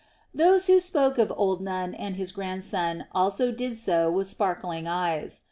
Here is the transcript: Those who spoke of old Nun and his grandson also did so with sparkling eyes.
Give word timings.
Those 0.33 0.65
who 0.65 0.79
spoke 0.79 1.19
of 1.19 1.31
old 1.37 1.61
Nun 1.61 1.93
and 1.93 2.15
his 2.15 2.31
grandson 2.31 3.05
also 3.11 3.51
did 3.51 3.77
so 3.77 4.09
with 4.09 4.25
sparkling 4.25 4.87
eyes. 4.87 5.39